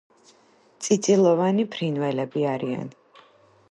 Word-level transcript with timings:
წიწილოვანი 0.85 1.69
ფრინველები 1.77 2.51
არიან. 2.57 2.95